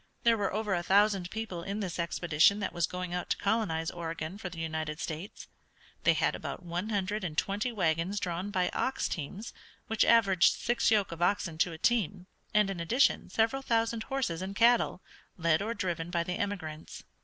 There 0.23 0.35
were 0.35 0.51
over 0.51 0.73
a 0.73 0.81
thousand 0.81 1.29
people 1.29 1.61
in 1.61 1.79
this 1.79 1.99
expedition 1.99 2.59
that 2.59 2.73
was 2.73 2.87
going 2.87 3.13
out 3.13 3.29
to 3.29 3.37
colonize 3.37 3.91
Oregon 3.91 4.39
for 4.39 4.49
the 4.49 4.57
United 4.57 4.99
States. 4.99 5.45
They 6.05 6.13
had 6.13 6.33
about 6.33 6.63
one 6.63 6.89
hundred 6.89 7.23
and 7.23 7.37
twenty 7.37 7.71
wagons 7.71 8.19
drawn 8.19 8.49
by 8.49 8.69
ox 8.69 9.07
teams, 9.07 9.53
which 9.85 10.03
averaged 10.03 10.55
six 10.57 10.89
yoke 10.89 11.11
of 11.11 11.21
oxen 11.21 11.59
to 11.59 11.71
a 11.71 11.77
team, 11.77 12.25
and, 12.51 12.71
in 12.71 12.79
addition, 12.79 13.29
several 13.29 13.61
thousand 13.61 14.01
horses 14.09 14.41
and 14.41 14.55
cattle, 14.55 15.03
led 15.37 15.61
or 15.61 15.75
driven 15.75 16.09
by 16.09 16.23
the 16.23 16.33
emigrants. 16.33 17.03